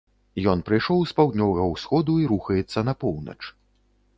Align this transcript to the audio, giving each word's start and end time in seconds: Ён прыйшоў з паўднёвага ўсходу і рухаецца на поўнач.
Ён 0.53 0.63
прыйшоў 0.69 1.03
з 1.11 1.13
паўднёвага 1.19 1.67
ўсходу 1.73 2.15
і 2.23 2.27
рухаецца 2.33 2.79
на 2.89 2.93
поўнач. 3.05 3.39